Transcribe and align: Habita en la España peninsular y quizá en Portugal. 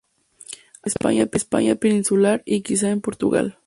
Habita 0.81 1.11
en 1.11 1.17
la 1.19 1.29
España 1.33 1.75
peninsular 1.75 2.41
y 2.43 2.63
quizá 2.63 2.89
en 2.89 3.01
Portugal. 3.01 3.59